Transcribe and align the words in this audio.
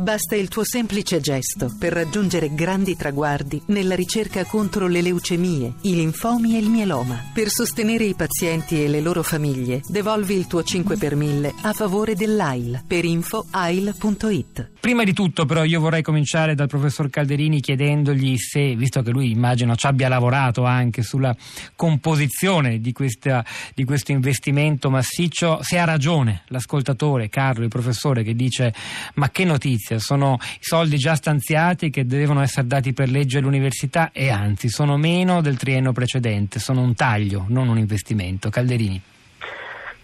Basta 0.00 0.34
il 0.34 0.48
tuo 0.48 0.64
semplice 0.64 1.20
gesto 1.20 1.76
per 1.78 1.92
raggiungere 1.92 2.54
grandi 2.54 2.96
traguardi 2.96 3.60
nella 3.66 3.94
ricerca 3.94 4.46
contro 4.46 4.86
le 4.86 5.02
leucemie, 5.02 5.74
i 5.82 5.94
linfomi 5.94 6.56
e 6.56 6.58
il 6.58 6.70
mieloma. 6.70 7.22
Per 7.34 7.50
sostenere 7.50 8.04
i 8.04 8.14
pazienti 8.14 8.82
e 8.82 8.88
le 8.88 9.02
loro 9.02 9.22
famiglie, 9.22 9.82
devolvi 9.86 10.36
il 10.36 10.46
tuo 10.46 10.62
5 10.62 10.96
per 10.96 11.16
1000 11.16 11.52
a 11.64 11.74
favore 11.74 12.14
dell'AIL 12.14 12.82
per 12.86 13.04
info 13.04 13.44
ail.it. 13.50 14.70
Prima 14.80 15.04
di 15.04 15.12
tutto 15.12 15.44
però 15.44 15.64
io 15.64 15.78
vorrei 15.78 16.00
cominciare 16.00 16.54
dal 16.54 16.66
professor 16.66 17.10
Calderini 17.10 17.60
chiedendogli 17.60 18.38
se, 18.38 18.74
visto 18.74 19.02
che 19.02 19.10
lui 19.10 19.30
immagino 19.30 19.76
ci 19.76 19.86
abbia 19.86 20.08
lavorato 20.08 20.64
anche 20.64 21.02
sulla 21.02 21.36
composizione 21.76 22.80
di, 22.80 22.92
questa, 22.92 23.44
di 23.74 23.84
questo 23.84 24.12
investimento 24.12 24.88
massiccio, 24.88 25.58
se 25.60 25.78
ha 25.78 25.84
ragione 25.84 26.44
l'ascoltatore 26.46 27.28
Carlo, 27.28 27.64
il 27.64 27.68
professore 27.68 28.22
che 28.22 28.34
dice 28.34 28.72
ma 29.16 29.28
che 29.28 29.44
notizia, 29.44 29.89
sono 29.98 30.38
i 30.40 30.58
soldi 30.60 30.96
già 30.96 31.14
stanziati 31.14 31.90
che 31.90 32.06
devono 32.06 32.42
essere 32.42 32.66
dati 32.66 32.92
per 32.92 33.08
legge 33.08 33.38
all'università 33.38 34.10
e 34.12 34.30
anzi 34.30 34.68
sono 34.68 34.96
meno 34.96 35.40
del 35.40 35.56
triennio 35.56 35.92
precedente, 35.92 36.58
sono 36.58 36.80
un 36.80 36.94
taglio, 36.94 37.46
non 37.48 37.68
un 37.68 37.78
investimento. 37.78 38.50
Calderini. 38.50 39.00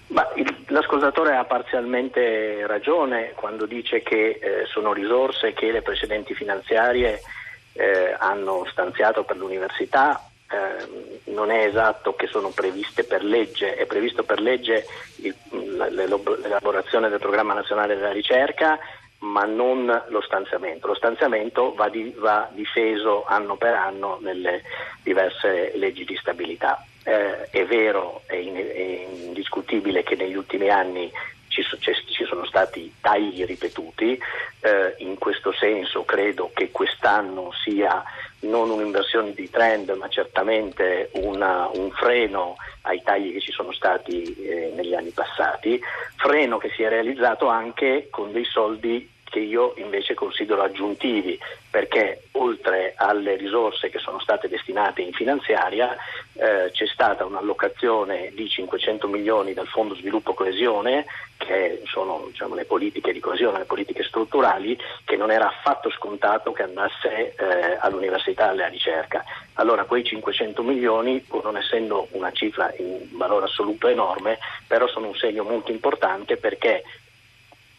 Ma 0.09 0.27
il, 0.37 0.57
l'ascoltatore 0.69 1.37
ha 1.37 1.45
parzialmente 1.45 2.67
ragione 2.67 3.33
quando 3.35 3.67
dice 3.67 4.03
che 4.03 4.39
eh, 4.41 4.67
sono 4.67 4.93
risorse 4.93 5.53
che 5.53 5.71
le 5.71 5.83
precedenti 5.83 6.35
finanziarie 6.35 7.21
eh, 7.73 8.15
hanno 8.19 8.67
stanziato 8.71 9.25
per 9.25 9.37
l'università. 9.37 10.29
Eh, 10.49 11.31
non 11.33 11.51
è 11.51 11.67
esatto 11.67 12.15
che 12.15 12.27
sono 12.27 12.51
previste 12.51 13.05
per 13.05 13.25
legge, 13.25 13.75
è 13.75 13.87
previsto 13.87 14.23
per 14.23 14.41
legge 14.41 14.87
il, 15.17 15.35
l'elaborazione 15.91 17.09
del 17.09 17.19
programma 17.19 17.55
nazionale 17.55 17.97
della 17.97 18.13
ricerca 18.13 18.79
ma 19.19 19.45
non 19.45 20.05
lo 20.09 20.21
stanziamento. 20.21 20.89
Lo 20.89 20.95
stanziamento 20.95 21.75
va, 21.75 21.89
di, 21.89 22.15
va 22.17 22.49
difeso 22.53 23.25
anno 23.25 23.57
per 23.57 23.75
anno 23.75 24.19
nelle 24.21 24.63
diverse 25.03 25.73
leggi 25.77 26.05
di 26.05 26.17
stabilità. 26.17 26.85
Eh, 27.05 27.49
è 27.51 27.65
vero, 27.65 28.23
è, 28.27 28.35
in, 28.35 28.57
è, 28.57 29.07
indiscutibile 29.25 30.03
che 30.03 30.17
negli 30.17 30.35
ultimi 30.35 30.69
anni 30.69 31.11
ci, 31.49 31.63
ci 31.63 32.25
sono 32.25 32.45
stati 32.45 32.93
tagli 33.01 33.45
ripetuti, 33.45 34.19
eh, 34.61 34.95
in 34.99 35.17
questo 35.17 35.53
senso 35.53 36.05
credo 36.05 36.51
che 36.53 36.71
quest'anno 36.71 37.53
sia 37.65 38.03
non 38.41 38.71
un'inversione 38.71 39.33
di 39.33 39.49
trend 39.51 39.91
ma 39.91 40.09
certamente 40.09 41.11
una, 41.15 41.69
un 41.73 41.91
freno 41.91 42.57
ai 42.83 43.03
tagli 43.03 43.33
che 43.33 43.41
ci 43.41 43.53
sono 43.53 43.73
stati 43.73 44.23
eh, 44.35 44.73
negli 44.75 44.95
anni 44.95 45.11
passati, 45.11 45.81
freno 46.17 46.59
che 46.59 46.71
si 46.77 46.83
è 46.83 46.89
realizzato 46.89 47.49
anche 47.49 48.09
con 48.11 48.33
dei 48.33 48.45
soldi 48.45 49.15
che 49.37 49.43
io 49.43 49.75
invece 49.77 50.15
considero 50.15 50.63
aggiuntivi 50.63 51.39
perché 51.69 52.23
oltre 52.33 52.95
alle 52.97 53.37
risorse 53.37 53.91
che 53.91 53.99
sono 53.99 54.19
state 54.19 54.49
destinate 54.49 55.03
in 55.03 55.13
finanziaria 55.13 55.95
eh, 56.33 56.71
c'è 56.73 56.87
stata 56.87 57.27
un'allocazione 57.27 58.33
di 58.35 58.49
500 58.49 59.07
milioni 59.09 59.53
dal 59.53 59.67
Fondo 59.67 59.95
Sviluppo 59.95 60.33
Coesione 60.33 61.05
che 61.37 61.83
sono 61.85 62.25
diciamo, 62.29 62.55
le 62.55 62.65
politiche 62.65 63.13
di 63.13 63.21
coesione, 63.21 63.59
le 63.59 63.65
politiche 63.67 64.05
strutturali 64.05 64.79
che 65.05 65.17
non 65.17 65.31
era 65.31 65.49
affatto 65.49 65.91
scontato 65.91 66.53
che 66.53 66.63
andasse 66.63 67.35
eh, 67.37 67.77
all'università 67.79 68.49
alla 68.49 68.69
ricerca. 68.69 69.23
Allora 69.55 69.85
quei 69.85 70.03
500 70.03 70.63
milioni, 70.63 71.21
pur 71.21 71.45
non 71.45 71.59
essendo 71.59 72.09
una 72.13 72.33
cifra 72.33 72.73
in 72.79 73.07
valore 73.13 73.45
assoluto 73.45 73.87
enorme, 73.87 74.39
però 74.67 74.89
sono 74.89 75.09
un 75.09 75.15
segno 75.15 75.45
molto 75.45 75.71
importante 75.73 76.39
perché 76.39 76.83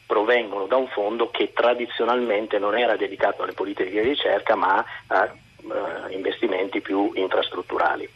provengono 0.08 0.66
da 0.66 0.78
un 0.78 0.88
fondo 0.88 1.30
che 1.30 1.52
tradizionalmente 1.54 2.58
non 2.58 2.76
era 2.76 2.96
dedicato 2.96 3.44
alle 3.44 3.52
politiche 3.52 3.90
di 3.92 4.00
ricerca 4.00 4.56
ma 4.56 4.84
a 5.08 5.32
uh, 5.62 6.12
investimenti 6.12 6.82
più 6.82 7.12
infrastrutturali. 7.14 8.10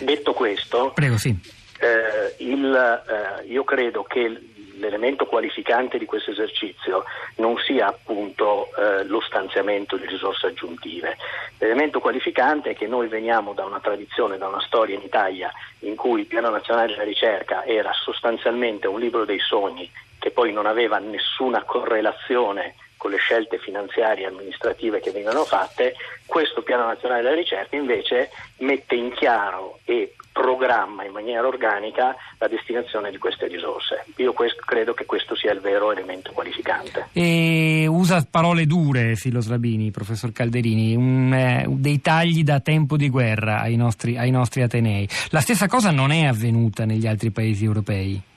Detto 0.00 0.34
questo, 0.34 0.92
Prego, 0.94 1.16
sì. 1.16 1.34
eh, 1.80 2.34
il, 2.44 2.74
eh, 2.74 3.46
io 3.46 3.64
credo 3.64 4.04
che 4.04 4.52
l'elemento 4.76 5.26
qualificante 5.26 5.98
di 5.98 6.04
questo 6.04 6.30
esercizio 6.30 7.04
non 7.36 7.56
sia 7.58 7.86
appunto 7.86 8.68
eh, 8.76 9.04
lo 9.04 9.20
stanziamento 9.20 9.96
di 9.96 10.06
risorse 10.06 10.48
aggiuntive. 10.48 11.16
L'elemento 11.58 12.00
qualificante 12.00 12.70
è 12.70 12.74
che 12.74 12.86
noi 12.86 13.08
veniamo 13.08 13.52
da 13.52 13.64
una 13.64 13.80
tradizione, 13.80 14.38
da 14.38 14.48
una 14.48 14.60
storia 14.60 14.96
in 14.96 15.02
Italia 15.02 15.50
in 15.80 15.96
cui 15.96 16.20
il 16.20 16.26
Piano 16.26 16.50
Nazionale 16.50 16.92
della 16.92 17.04
Ricerca 17.04 17.64
era 17.64 17.92
sostanzialmente 17.92 18.86
un 18.86 19.00
libro 19.00 19.24
dei 19.24 19.38
sogni 19.38 19.90
che 20.24 20.30
poi 20.30 20.54
non 20.54 20.64
aveva 20.64 20.96
nessuna 20.96 21.64
correlazione 21.64 22.76
con 22.96 23.10
le 23.10 23.18
scelte 23.18 23.58
finanziarie 23.58 24.24
e 24.24 24.28
amministrative 24.28 24.98
che 24.98 25.10
vengono 25.10 25.44
fatte, 25.44 25.92
questo 26.24 26.62
piano 26.62 26.86
nazionale 26.86 27.20
della 27.20 27.34
ricerca 27.34 27.76
invece 27.76 28.30
mette 28.60 28.94
in 28.94 29.12
chiaro 29.12 29.80
e 29.84 30.14
programma 30.32 31.04
in 31.04 31.12
maniera 31.12 31.46
organica 31.46 32.16
la 32.38 32.48
destinazione 32.48 33.10
di 33.10 33.18
queste 33.18 33.48
risorse. 33.48 34.06
Io 34.16 34.32
questo, 34.32 34.62
credo 34.64 34.94
che 34.94 35.04
questo 35.04 35.36
sia 35.36 35.52
il 35.52 35.60
vero 35.60 35.92
elemento 35.92 36.32
qualificante. 36.32 37.08
E 37.12 37.84
usa 37.86 38.26
parole 38.28 38.64
dure 38.64 39.16
Silo 39.16 39.42
Slabini, 39.42 39.90
professor 39.90 40.32
Calderini, 40.32 40.96
un, 40.96 41.34
eh, 41.34 41.66
dei 41.68 42.00
tagli 42.00 42.42
da 42.42 42.60
tempo 42.60 42.96
di 42.96 43.10
guerra 43.10 43.60
ai 43.60 43.76
nostri, 43.76 44.16
ai 44.16 44.30
nostri 44.30 44.62
Atenei. 44.62 45.06
La 45.28 45.40
stessa 45.40 45.68
cosa 45.68 45.90
non 45.90 46.10
è 46.12 46.24
avvenuta 46.24 46.86
negli 46.86 47.06
altri 47.06 47.30
paesi 47.30 47.66
europei? 47.66 48.32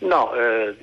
No, 0.00 0.32
eh, 0.32 0.74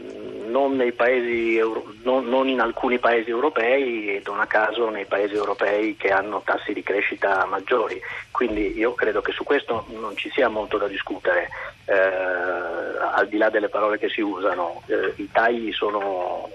non, 0.46 0.94
paesi, 0.96 1.60
non, 2.04 2.28
non, 2.28 2.48
in 2.48 2.60
alcuni 2.60 3.00
paesi 3.00 3.32
europei 3.32 4.10
e 4.10 4.22
non 4.24 4.40
a 4.40 4.46
caso 4.46 4.90
nei 4.90 5.06
paesi 5.06 5.34
europei 5.34 5.96
che 5.96 6.12
hanno 6.12 6.44
tassi 6.46 6.72
di 6.72 6.84
crescita 6.84 7.44
maggiori. 7.46 8.00
Quindi 8.30 8.78
io 8.78 8.94
credo 8.94 9.22
che 9.22 9.32
su 9.32 9.44
questo 9.44 9.88
non 9.90 10.16
ci 10.16 10.30
sia 10.30 10.50
molto 10.50 10.78
da 10.78 10.88
discutere, 10.88 11.50
eh, 11.86 11.96
al 11.96 13.28
di 13.28 13.38
là 13.38 13.50
delle 13.50 13.70
parole 13.70 13.98
che 13.98 14.10
si 14.10 14.22
usano. 14.22 14.84
Eh, 14.86 15.14
I 15.16 15.30
tagli 15.32 15.72
sono 15.72 16.50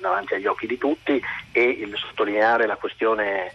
davanti 0.00 0.34
agli 0.34 0.46
occhi 0.46 0.66
di 0.66 0.78
tutti 0.78 1.22
e 1.52 1.62
il 1.62 1.96
sottolineare 1.96 2.66
la 2.66 2.74
questione 2.74 3.52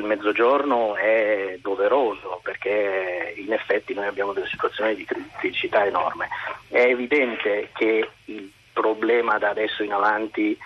del 0.00 0.08
mezzogiorno 0.08 0.96
è 0.96 1.58
doveroso 1.60 2.40
perché 2.42 3.34
in 3.36 3.52
effetti 3.52 3.92
noi 3.92 4.06
abbiamo 4.06 4.32
delle 4.32 4.48
situazioni 4.48 4.94
di 4.94 5.04
criticità 5.04 5.84
enorme. 5.84 6.28
È 6.68 6.80
evidente 6.80 7.68
che 7.74 8.08
il 8.24 8.50
problema 8.72 9.38
da 9.38 9.50
adesso 9.50 9.82
in 9.82 9.92
avanti, 9.92 10.56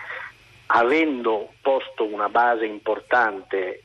avendo 0.67 1.53
posto 1.61 2.05
una 2.05 2.29
base 2.29 2.65
importante 2.65 3.83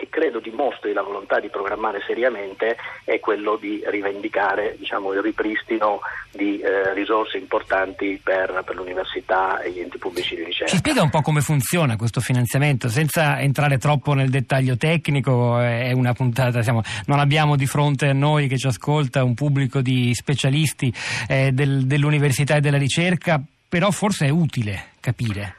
che 0.00 0.08
credo 0.08 0.40
dimostri 0.40 0.94
la 0.94 1.02
volontà 1.02 1.38
di 1.40 1.50
programmare 1.50 2.00
seriamente 2.06 2.76
è 3.04 3.20
quello 3.20 3.56
di 3.56 3.82
rivendicare 3.84 4.76
diciamo, 4.78 5.12
il 5.12 5.20
ripristino 5.20 6.00
di 6.32 6.58
eh, 6.58 6.94
risorse 6.94 7.36
importanti 7.36 8.18
per, 8.22 8.62
per, 8.64 8.76
l'università 8.76 9.60
e 9.60 9.70
gli 9.72 9.80
enti 9.80 9.98
pubblici 9.98 10.36
di 10.36 10.44
ricerca. 10.44 10.70
Ci 10.70 10.78
spiega 10.78 11.02
un 11.02 11.10
po' 11.10 11.20
come 11.20 11.42
funziona 11.42 11.96
questo 11.96 12.20
finanziamento, 12.20 12.88
senza 12.88 13.38
entrare 13.40 13.76
troppo 13.76 14.14
nel 14.14 14.30
dettaglio 14.30 14.78
tecnico, 14.78 15.58
è 15.58 15.92
una 15.92 16.14
puntata, 16.14 16.62
siamo, 16.62 16.80
non 17.06 17.18
abbiamo 17.18 17.56
di 17.56 17.66
fronte 17.66 18.06
a 18.06 18.14
noi 18.14 18.48
che 18.48 18.56
ci 18.56 18.68
ascolta 18.68 19.22
un 19.22 19.34
pubblico 19.34 19.82
di 19.82 20.14
specialisti 20.14 20.90
eh, 21.28 21.52
del, 21.52 21.84
dell'università 21.86 22.56
e 22.56 22.60
della 22.60 22.78
ricerca, 22.78 23.38
però 23.68 23.90
forse 23.90 24.26
è 24.26 24.30
utile 24.30 24.92
capire. 25.00 25.56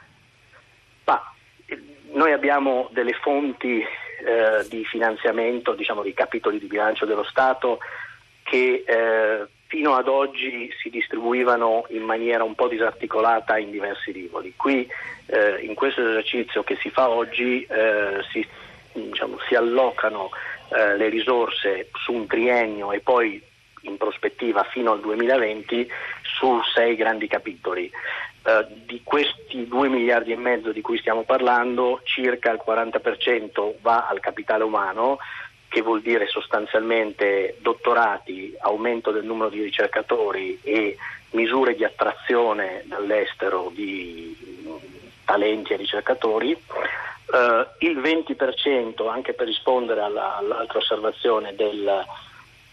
Ma, 1.04 1.32
eh, 1.66 1.80
noi 2.14 2.32
abbiamo 2.32 2.88
delle 2.92 3.12
fonti 3.22 3.84
eh, 4.24 4.66
di 4.68 4.84
finanziamento, 4.84 5.74
diciamo 5.74 6.02
di 6.02 6.14
capitoli 6.14 6.58
di 6.58 6.66
bilancio 6.66 7.04
dello 7.04 7.24
Stato 7.24 7.78
che 8.42 8.84
eh, 8.86 9.46
fino 9.66 9.94
ad 9.94 10.06
oggi 10.06 10.70
si 10.82 10.90
distribuivano 10.90 11.86
in 11.88 12.02
maniera 12.02 12.44
un 12.44 12.54
po' 12.54 12.68
disarticolata 12.68 13.56
in 13.56 13.70
diversi 13.70 14.12
rivoli. 14.12 14.52
Qui 14.54 14.86
eh, 15.26 15.60
in 15.62 15.74
questo 15.74 16.06
esercizio 16.06 16.62
che 16.62 16.76
si 16.76 16.90
fa 16.90 17.08
oggi 17.08 17.64
eh, 17.64 18.22
si, 18.30 18.46
diciamo, 18.92 19.38
si, 19.48 19.54
allocano 19.54 20.28
eh, 20.68 20.96
le 20.98 21.08
risorse 21.08 21.88
su 22.04 22.12
un 22.12 22.26
triennio 22.26 22.92
e 22.92 23.00
poi 23.00 23.42
in 23.82 23.96
prospettiva 23.96 24.62
fino 24.64 24.92
al 24.92 25.00
2020 25.00 25.88
su 26.42 26.60
sei 26.74 26.96
grandi 26.96 27.28
capitoli. 27.28 27.88
Uh, 28.42 28.66
di 28.84 29.00
questi 29.04 29.68
2 29.68 29.88
miliardi 29.88 30.32
e 30.32 30.36
mezzo 30.36 30.72
di 30.72 30.80
cui 30.80 30.98
stiamo 30.98 31.22
parlando, 31.22 32.00
circa 32.02 32.50
il 32.50 32.60
40% 32.66 33.74
va 33.80 34.08
al 34.08 34.18
capitale 34.18 34.64
umano, 34.64 35.18
che 35.68 35.80
vuol 35.82 36.02
dire 36.02 36.26
sostanzialmente 36.26 37.56
dottorati, 37.60 38.52
aumento 38.58 39.12
del 39.12 39.24
numero 39.24 39.48
di 39.48 39.62
ricercatori 39.62 40.58
e 40.64 40.96
misure 41.30 41.76
di 41.76 41.84
attrazione 41.84 42.82
dall'estero 42.86 43.70
di 43.72 44.36
talenti 45.24 45.72
e 45.72 45.76
ricercatori. 45.76 46.50
Uh, 46.50 47.64
il 47.78 47.98
20%, 47.98 49.08
anche 49.08 49.32
per 49.34 49.46
rispondere 49.46 50.00
alla, 50.00 50.36
all'altra 50.36 50.78
osservazione 50.78 51.54
del, 51.54 52.04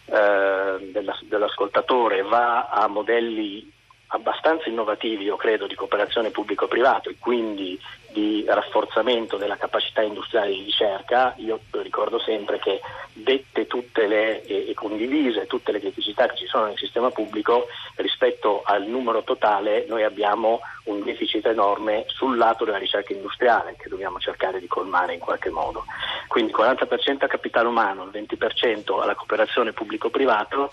della, 0.10 1.18
dell'ascoltatore, 1.24 2.22
va 2.24 2.68
a 2.70 2.88
modelli 2.88 3.72
abbastanza 4.12 4.70
innovativi, 4.70 5.26
io 5.26 5.36
credo, 5.36 5.68
di 5.68 5.76
cooperazione 5.76 6.32
pubblico-privato 6.32 7.10
e 7.10 7.16
quindi 7.20 7.80
di 8.12 8.44
rafforzamento 8.48 9.38
della 9.38 9.58
capacità 9.58 10.02
industriale 10.02 10.50
di 10.52 10.64
ricerca, 10.64 11.34
io 11.38 11.60
ricordo 11.72 12.18
sempre 12.20 12.58
che 12.60 12.82
dette 13.14 13.68
tutte 13.68 14.08
le 14.08 14.44
e 14.44 14.74
condivise 14.74 15.46
tutte 15.46 15.72
le 15.72 15.80
criticità 15.80 16.28
che 16.28 16.38
ci 16.38 16.48
sono 16.48 16.66
nel 16.66 16.78
sistema 16.78 17.12
pubblico 17.12 17.68
rispetto 17.96 18.62
al 18.64 18.84
numero 18.84 19.24
totale 19.24 19.86
noi 19.88 20.04
abbiamo 20.04 20.62
un 20.86 21.04
deficit 21.04 21.46
enorme 21.46 22.06
sul 22.08 22.38
lato 22.38 22.66
della 22.66 22.78
ricerca 22.78 23.14
industriale 23.14 23.76
che 23.78 23.90
dobbiamo 23.90 24.20
cercare 24.20 24.60
di 24.60 24.68
colmare 24.68 25.14
in 25.14 25.20
qualche 25.20 25.50
modo. 25.50 25.86
Quindi 26.28 26.54
40% 26.54 27.26
a 27.26 27.28
capitale 27.28 27.68
umano, 27.68 28.04
il 28.04 28.12
20% 28.12 29.02
alla 29.02 29.16
cooperazione 29.16 29.72
pubblico-privato 29.72 30.72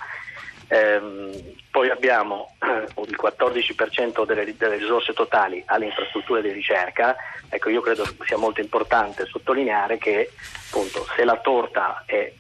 Ehm, 0.69 1.55
poi 1.71 1.91
abbiamo 1.91 2.57
eh, 2.61 2.87
il 3.03 3.19
14% 3.21 4.25
delle, 4.25 4.57
delle, 4.57 4.77
risorse 4.77 5.13
totali 5.13 5.63
alle 5.67 5.87
infrastrutture 5.87 6.43
di 6.43 6.51
ricerca. 6.51 7.17
Ecco, 7.49 7.69
io 7.69 7.81
credo 7.81 8.07
sia 8.25 8.37
molto 8.37 8.61
importante 8.61 9.27
sottolineare 9.27 9.99
che 9.99 10.31
appunto, 10.69 11.07
se 11.15 11.25
la 11.25 11.37
torta 11.37 12.03
è 12.07 12.33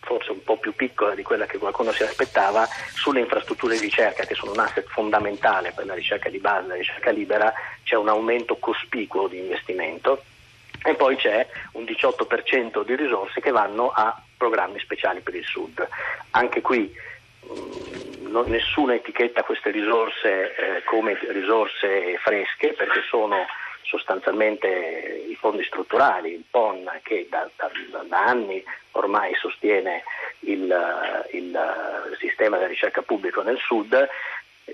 forse 0.00 0.32
un 0.32 0.42
po' 0.42 0.56
più 0.56 0.74
piccola 0.74 1.14
di 1.14 1.22
quella 1.22 1.46
che 1.46 1.58
qualcuno 1.58 1.92
si 1.92 2.02
aspettava, 2.02 2.66
sulle 2.94 3.20
infrastrutture 3.20 3.74
di 3.74 3.82
ricerca, 3.82 4.24
che 4.24 4.34
sono 4.34 4.52
un 4.52 4.58
asset 4.58 4.88
fondamentale 4.88 5.72
per 5.72 5.86
la 5.86 5.94
ricerca 5.94 6.28
di 6.28 6.38
base, 6.38 6.68
la 6.68 6.74
ricerca 6.74 7.10
libera, 7.10 7.52
c'è 7.84 7.96
un 7.96 8.08
aumento 8.08 8.56
cospicuo 8.56 9.28
di 9.28 9.38
investimento 9.38 10.24
e 10.82 10.94
poi 10.94 11.16
c'è 11.16 11.46
un 11.72 11.84
18% 11.84 12.84
di 12.84 12.96
risorse 12.96 13.40
che 13.40 13.50
vanno 13.50 13.90
a 13.90 14.20
programmi 14.36 14.80
speciali 14.80 15.20
per 15.20 15.34
il 15.34 15.44
Sud. 15.44 15.86
Anche 16.30 16.62
qui 16.62 16.90
non, 18.28 18.48
nessuna 18.48 18.94
etichetta 18.94 19.42
queste 19.42 19.70
risorse 19.70 20.54
eh, 20.54 20.84
come 20.84 21.18
risorse 21.28 22.16
fresche 22.18 22.72
perché 22.72 23.02
sono 23.08 23.46
sostanzialmente 23.82 25.24
i 25.28 25.34
fondi 25.34 25.64
strutturali, 25.64 26.32
il 26.32 26.44
PON 26.48 26.88
che 27.02 27.26
da, 27.28 27.48
da, 27.56 27.70
da 28.06 28.24
anni 28.24 28.62
ormai 28.92 29.34
sostiene 29.34 30.04
il, 30.40 30.72
il, 31.32 32.16
sistema 32.18 32.56
della 32.56 32.68
ricerca 32.68 33.02
pubblica 33.02 33.42
nel 33.42 33.58
sud. 33.58 34.08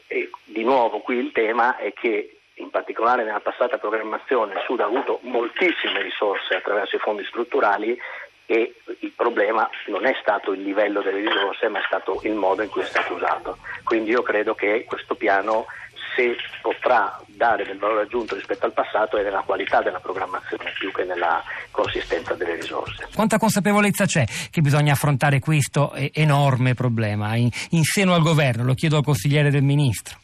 E 0.09 0.31
di 0.45 0.63
nuovo 0.63 1.01
qui 1.01 1.17
il 1.17 1.33
tema 1.33 1.77
è 1.77 1.93
che 1.95 2.37
in 2.55 2.71
particolare 2.71 3.25
nella 3.25 3.41
passata 3.41 3.79
programmazione 3.79 4.55
il 4.55 4.63
Sud 4.65 4.81
ha 4.81 4.85
avuto 4.85 5.19
moltissime 5.23 6.03
risorse 6.03 6.55
attraverso 6.55 6.97
i 6.97 7.01
fondi 7.01 7.25
strutturali 7.25 7.99
e 8.47 8.75
il 9.01 9.13
problema 9.15 9.69
non 9.89 10.07
è 10.07 10.13
stato 10.21 10.53
il 10.53 10.63
livello 10.63 11.03
delle 11.03 11.21
risorse 11.21 11.69
ma 11.69 11.81
è 11.81 11.85
stato 11.87 12.21
il 12.23 12.35
modo 12.35 12.63
in 12.63 12.69
cui 12.69 12.83
è 12.83 12.87
stato 12.87 13.15
usato. 13.15 13.59
Quindi 13.85 14.11
io 14.11 14.23
credo 14.23 14.55
che 14.55 14.85
questo 14.87 15.15
piano 15.15 15.67
se 16.15 16.35
potrà 16.63 17.21
dare 17.27 17.65
del 17.65 17.79
valore 17.79 18.03
aggiunto 18.03 18.35
rispetto 18.35 18.65
al 18.65 18.73
passato 18.73 19.19
è 19.19 19.23
nella 19.23 19.43
qualità 19.45 19.83
della 19.83 20.01
programmazione 20.01 20.73
più 20.79 20.91
che 20.91 21.05
nella 21.05 21.45
consistenza 21.71 22.35
delle 22.35 22.55
risorse. 22.55 23.09
Quanta 23.15 23.39
consapevolezza 23.39 24.07
c'è 24.07 24.25
che 24.51 24.63
bisogna 24.63 24.93
affrontare 24.93 25.39
questo 25.41 25.93
enorme 25.95 26.75
problema 26.75 27.37
in, 27.37 27.51
in 27.71 27.85
seno 27.85 28.15
al 28.15 28.23
governo? 28.23 28.65
Lo 28.65 28.75
chiedo 28.75 28.97
al 28.97 29.05
consigliere 29.05 29.51
del 29.51 29.63
Ministro. 29.63 30.17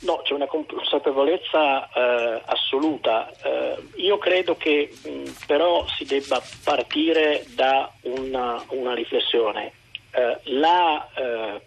No, 0.00 0.20
c'è 0.22 0.32
una 0.32 0.46
consapevolezza 0.46 1.88
eh, 1.90 2.42
assoluta. 2.44 3.30
Eh, 3.42 3.76
io 3.96 4.18
credo 4.18 4.56
che 4.56 4.90
mh, 5.04 5.30
però 5.46 5.84
si 5.88 6.04
debba 6.04 6.40
partire 6.62 7.44
da 7.54 7.90
una, 8.02 8.62
una 8.68 8.94
riflessione. 8.94 9.72
Eh, 10.12 10.38
la, 10.44 11.08
eh, 11.14 11.60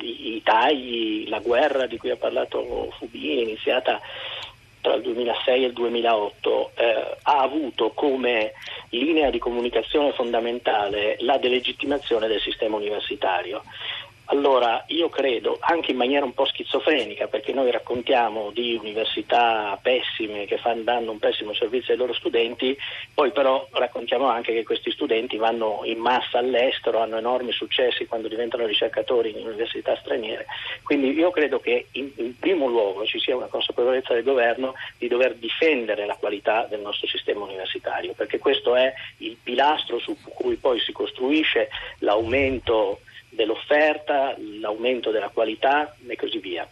i, 0.00 0.36
i, 0.36 0.42
tagli, 0.42 1.28
la 1.28 1.40
guerra 1.40 1.86
di 1.86 1.96
cui 1.96 2.10
ha 2.10 2.16
parlato 2.16 2.90
Fubini, 2.98 3.42
iniziata 3.42 4.00
tra 4.80 4.94
il 4.94 5.02
2006 5.02 5.62
e 5.62 5.66
il 5.66 5.72
2008, 5.72 6.70
eh, 6.74 7.16
ha 7.22 7.38
avuto 7.40 7.90
come 7.90 8.52
linea 8.90 9.30
di 9.30 9.38
comunicazione 9.38 10.12
fondamentale 10.12 11.16
la 11.20 11.38
delegittimazione 11.38 12.28
del 12.28 12.40
sistema 12.40 12.76
universitario. 12.76 13.62
Allora, 14.26 14.82
io 14.88 15.10
credo, 15.10 15.58
anche 15.60 15.90
in 15.90 15.98
maniera 15.98 16.24
un 16.24 16.32
po' 16.32 16.46
schizofrenica, 16.46 17.26
perché 17.26 17.52
noi 17.52 17.70
raccontiamo 17.70 18.50
di 18.52 18.74
università 18.74 19.78
pessime 19.82 20.46
che 20.46 20.56
fanno, 20.56 20.82
danno 20.82 21.10
un 21.10 21.18
pessimo 21.18 21.52
servizio 21.52 21.92
ai 21.92 21.98
loro 21.98 22.14
studenti, 22.14 22.74
poi 23.12 23.32
però 23.32 23.68
raccontiamo 23.72 24.26
anche 24.26 24.54
che 24.54 24.64
questi 24.64 24.90
studenti 24.92 25.36
vanno 25.36 25.82
in 25.84 25.98
massa 25.98 26.38
all'estero, 26.38 27.00
hanno 27.00 27.18
enormi 27.18 27.52
successi 27.52 28.06
quando 28.06 28.28
diventano 28.28 28.64
ricercatori 28.64 29.30
in 29.30 29.46
università 29.46 29.94
straniere. 29.96 30.46
Quindi 30.82 31.12
io 31.12 31.30
credo 31.30 31.60
che 31.60 31.88
in, 31.92 32.10
in 32.16 32.38
primo 32.38 32.66
luogo 32.66 33.04
ci 33.04 33.20
sia 33.20 33.36
una 33.36 33.46
consapevolezza 33.46 34.14
del 34.14 34.24
governo 34.24 34.72
di 34.96 35.06
dover 35.06 35.34
difendere 35.34 36.06
la 36.06 36.16
qualità 36.16 36.64
del 36.64 36.80
nostro 36.80 37.06
sistema 37.06 37.44
universitario, 37.44 38.14
perché 38.14 38.38
questo 38.38 38.74
è 38.74 38.90
il 39.18 39.36
pilastro 39.42 39.98
su 39.98 40.16
cui 40.22 40.56
poi 40.56 40.80
si 40.80 40.92
costruisce 40.92 41.68
l'aumento 41.98 43.00
dell'offerta, 43.34 44.34
l'aumento 44.38 45.10
della 45.10 45.28
qualità 45.28 45.94
e 46.06 46.16
così 46.16 46.38
via. 46.38 46.66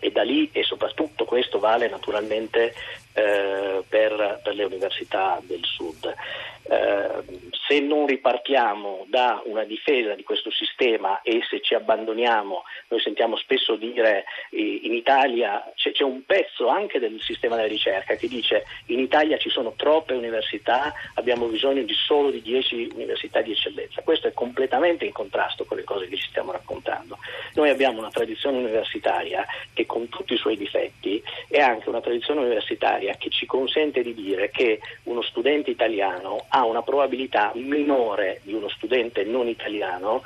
E 0.00 0.10
da 0.10 0.22
lì, 0.22 0.48
e 0.52 0.62
soprattutto 0.62 1.24
questo 1.24 1.58
vale 1.58 1.88
naturalmente 1.88 2.72
eh, 3.14 3.82
per, 3.88 4.40
per, 4.42 4.54
le 4.54 4.64
università 4.64 5.40
del 5.42 5.64
Sud. 5.64 6.14
Eh, 6.62 7.48
se 7.66 7.80
non 7.80 8.06
ripartiamo 8.06 9.06
da 9.08 9.42
una 9.44 9.64
difesa 9.64 10.14
di 10.14 10.22
questo 10.22 10.50
sistema 10.78 11.20
e 11.22 11.40
se 11.48 11.60
ci 11.60 11.74
abbandoniamo, 11.74 12.62
noi 12.88 13.00
sentiamo 13.00 13.36
spesso 13.36 13.74
dire 13.74 14.24
eh, 14.50 14.80
in 14.84 14.94
Italia 14.94 15.70
c'è, 15.74 15.90
c'è, 15.90 16.04
un 16.04 16.24
pezzo 16.24 16.68
anche 16.68 17.00
del 17.00 17.20
sistema 17.20 17.56
della 17.56 17.66
ricerca 17.66 18.14
che 18.14 18.28
dice 18.28 18.64
in 18.86 19.00
Italia 19.00 19.36
ci 19.38 19.50
sono 19.50 19.74
troppe 19.76 20.14
università, 20.14 20.94
abbiamo 21.14 21.46
bisogno 21.46 21.82
di 21.82 21.94
solo 21.94 22.30
di 22.30 22.40
10 22.40 22.92
università 22.94 23.40
di 23.40 23.52
eccellenza. 23.52 24.02
Questo 24.02 24.28
è 24.28 24.32
completamente 24.32 25.04
in 25.04 25.12
contrasto 25.12 25.64
con 25.64 25.76
le 25.76 25.84
cose 25.84 26.06
che 26.06 26.16
ci 26.16 26.28
stiamo 26.28 26.52
raccontando. 26.52 27.18
Noi 27.54 27.70
abbiamo 27.70 27.98
una 27.98 28.10
tradizione 28.10 28.58
universitaria 28.58 29.44
che 29.72 29.84
con 29.84 30.08
tutti 30.08 30.34
i 30.34 30.38
suoi 30.38 30.56
difetti 30.56 31.20
è 31.48 31.58
anche 31.58 31.88
una 31.88 32.00
tradizione 32.00 32.40
universitaria 32.40 33.16
che 33.16 33.30
ci 33.30 33.46
consente 33.46 34.02
di 34.02 34.14
dire 34.14 34.50
che 34.50 34.80
uno 35.04 35.22
studente 35.22 35.70
italiano 35.70 36.46
ha 36.48 36.64
una 36.64 36.82
probabilità 36.82 37.50
minore 37.54 38.40
di 38.44 38.52
uno 38.52 38.68
studente 38.68 39.24
non 39.24 39.48
italiano 39.48 40.22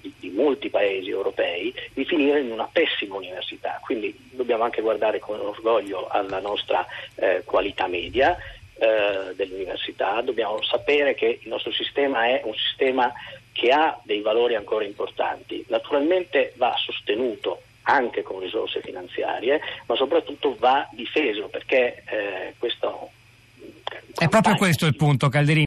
di, 0.00 0.12
di, 0.18 0.30
molti 0.30 0.70
paesi 0.70 1.08
europei 1.10 1.72
di 1.92 2.04
finire 2.04 2.40
in 2.40 2.52
una 2.52 2.68
pessima 2.70 3.16
università. 3.16 3.80
Quindi 3.82 4.14
dobbiamo 4.30 4.64
anche 4.64 4.82
guardare 4.82 5.18
con 5.18 5.40
orgoglio 5.40 6.08
alla 6.08 6.40
nostra 6.40 6.86
eh, 7.14 7.42
qualità 7.44 7.86
media 7.86 8.36
eh, 8.78 9.34
dell'università, 9.34 10.20
dobbiamo 10.22 10.62
sapere 10.62 11.14
che 11.14 11.40
il 11.42 11.48
nostro 11.48 11.72
sistema 11.72 12.26
è 12.26 12.40
un 12.44 12.54
sistema 12.54 13.12
che 13.52 13.70
ha 13.70 13.98
dei 14.04 14.22
valori 14.22 14.54
ancora 14.54 14.84
importanti. 14.84 15.62
Naturalmente 15.68 16.54
va 16.56 16.74
sostenuto 16.78 17.62
anche 17.82 18.22
con 18.22 18.40
risorse 18.40 18.80
finanziarie, 18.80 19.60
ma 19.86 19.96
soprattutto 19.96 20.56
va 20.58 20.88
difeso 20.92 21.48
perché 21.48 22.02
eh, 22.06 22.54
questo... 22.58 23.10
È 24.16 24.28
proprio 24.28 24.56
questo 24.56 24.86
il 24.86 24.96
punto, 24.96 25.28
Calderini. 25.28 25.58